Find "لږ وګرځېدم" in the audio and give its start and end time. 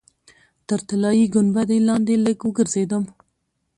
2.25-3.03